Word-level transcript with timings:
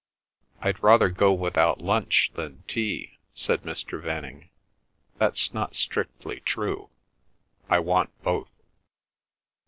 "I'd 0.61 0.81
rather 0.81 1.09
go 1.09 1.31
without 1.31 1.79
lunch 1.79 2.31
than 2.33 2.63
tea," 2.67 3.19
said 3.35 3.61
Mr. 3.61 4.01
Venning. 4.01 4.49
"That's 5.19 5.53
not 5.53 5.75
strictly 5.75 6.39
true. 6.39 6.89
I 7.69 7.77
want 7.77 8.09
both." 8.23 8.49